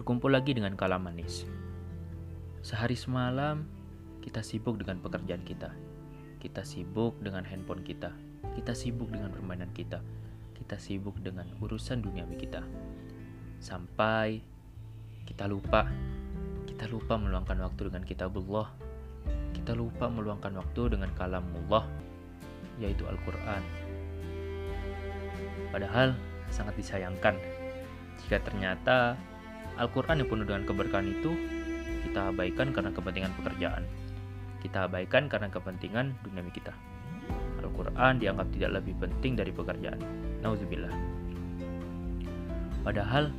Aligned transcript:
berkumpul 0.00 0.32
lagi 0.32 0.56
dengan 0.56 0.80
kalam 0.80 1.04
manis. 1.04 1.44
Sehari 2.64 2.96
semalam, 2.96 3.68
kita 4.24 4.40
sibuk 4.40 4.80
dengan 4.80 4.96
pekerjaan 5.04 5.44
kita. 5.44 5.76
Kita 6.40 6.64
sibuk 6.64 7.20
dengan 7.20 7.44
handphone 7.44 7.84
kita. 7.84 8.08
Kita 8.56 8.72
sibuk 8.72 9.12
dengan 9.12 9.28
permainan 9.28 9.68
kita. 9.76 10.00
Kita 10.56 10.80
sibuk 10.80 11.20
dengan 11.20 11.44
urusan 11.60 12.00
duniawi 12.00 12.32
kita. 12.40 12.64
Sampai 13.60 14.40
kita 15.28 15.44
lupa. 15.44 15.84
Kita 16.64 16.88
lupa 16.88 17.20
meluangkan 17.20 17.60
waktu 17.60 17.92
dengan 17.92 18.04
kitabullah. 18.08 18.72
Kita 19.52 19.76
lupa 19.76 20.08
meluangkan 20.08 20.56
waktu 20.64 20.96
dengan 20.96 21.12
kalamullah, 21.12 21.84
yaitu 22.80 23.04
Al-Quran. 23.04 23.60
Padahal 25.68 26.16
sangat 26.48 26.72
disayangkan 26.80 27.36
jika 28.24 28.40
ternyata 28.40 29.20
Al-Quran 29.80 30.20
yang 30.20 30.28
penuh 30.28 30.44
dengan 30.44 30.68
keberkahan 30.68 31.08
itu 31.08 31.32
kita 32.04 32.28
abaikan 32.28 32.68
karena 32.76 32.92
kepentingan 32.92 33.32
pekerjaan. 33.40 33.82
Kita 34.60 34.84
abaikan 34.84 35.32
karena 35.32 35.48
kepentingan 35.48 36.20
duniawi 36.20 36.52
kita. 36.52 36.76
Al-Quran 37.64 38.20
dianggap 38.20 38.52
tidak 38.52 38.70
lebih 38.76 38.94
penting 39.00 39.40
dari 39.40 39.48
pekerjaan. 39.56 39.96
Nauzubillah. 40.44 40.92
Padahal, 42.84 43.32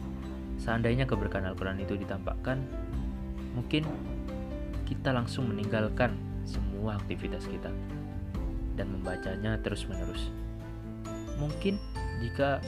seandainya 0.58 1.06
keberkahan 1.06 1.46
Al-Quran 1.54 1.78
itu 1.78 1.94
ditampakkan, 1.94 2.66
mungkin 3.54 3.86
kita 4.90 5.14
langsung 5.14 5.46
meninggalkan 5.46 6.18
semua 6.50 6.98
aktivitas 6.98 7.46
kita 7.46 7.70
dan 8.78 8.90
membacanya 8.90 9.62
terus-menerus. 9.62 10.34
Mungkin 11.38 11.78
jika 12.22 12.62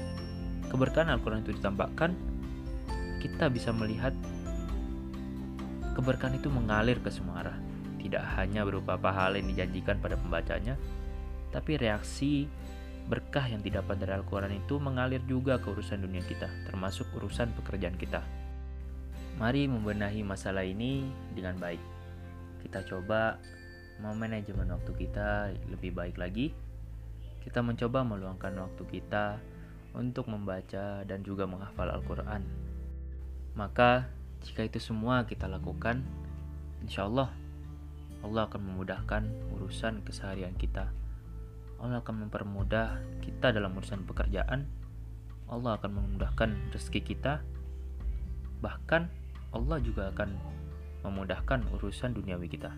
keberkahan 0.69 1.09
Al-Quran 1.13 1.41
itu 1.41 1.57
ditampakkan, 1.57 2.32
kita 3.23 3.47
bisa 3.47 3.71
melihat 3.71 4.11
keberkahan 5.95 6.35
itu 6.35 6.51
mengalir 6.51 6.99
ke 6.99 7.07
semua 7.07 7.39
arah. 7.39 7.57
Tidak 8.03 8.19
hanya 8.35 8.67
berupa 8.67 8.99
pahala 8.99 9.39
yang 9.39 9.47
dijanjikan 9.47 10.03
pada 10.03 10.19
pembacanya, 10.19 10.75
tapi 11.55 11.79
reaksi 11.79 12.51
berkah 13.07 13.47
yang 13.47 13.63
didapat 13.63 13.95
dari 13.95 14.11
Al-Quran 14.11 14.59
itu 14.59 14.75
mengalir 14.75 15.23
juga 15.23 15.55
ke 15.55 15.71
urusan 15.71 16.03
dunia 16.03 16.19
kita, 16.27 16.51
termasuk 16.67 17.07
urusan 17.15 17.55
pekerjaan 17.63 17.95
kita. 17.95 18.19
Mari 19.39 19.71
membenahi 19.71 20.19
masalah 20.27 20.67
ini 20.67 21.07
dengan 21.31 21.55
baik. 21.63 21.79
Kita 22.67 22.83
coba 22.83 23.39
memanajemen 24.03 24.67
waktu 24.67 24.91
kita 24.99 25.55
lebih 25.71 25.95
baik 25.95 26.19
lagi. 26.19 26.51
Kita 27.39 27.63
mencoba 27.63 28.03
meluangkan 28.03 28.51
waktu 28.55 28.83
kita 28.87 29.39
untuk 29.95 30.27
membaca 30.27 31.07
dan 31.07 31.19
juga 31.23 31.47
menghafal 31.47 31.87
Al-Quran. 31.87 32.72
Maka, 33.63 34.11
jika 34.43 34.67
itu 34.67 34.75
semua 34.83 35.23
kita 35.23 35.47
lakukan, 35.47 36.03
insya 36.83 37.07
Allah 37.07 37.31
Allah 38.19 38.43
akan 38.51 38.59
memudahkan 38.59 39.23
urusan 39.55 40.03
keseharian 40.03 40.51
kita. 40.59 40.91
Allah 41.79 42.03
akan 42.03 42.27
mempermudah 42.27 42.99
kita 43.23 43.55
dalam 43.55 43.71
urusan 43.79 44.03
pekerjaan. 44.03 44.67
Allah 45.47 45.79
akan 45.79 45.95
memudahkan 45.95 46.75
rezeki 46.75 47.15
kita. 47.15 47.39
Bahkan 48.59 49.07
Allah 49.55 49.79
juga 49.79 50.11
akan 50.11 50.35
memudahkan 51.07 51.63
urusan 51.79 52.19
duniawi 52.19 52.51
kita. 52.51 52.75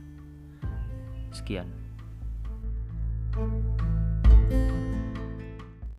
Sekian. 1.34 1.66
thank 3.36 3.52
you 3.52 3.75